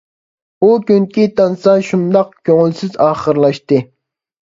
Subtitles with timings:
[0.61, 3.89] ئۇ كۈنكى تانسا شۇنداق كۆڭۈلسىز ئاخىرلاشتى.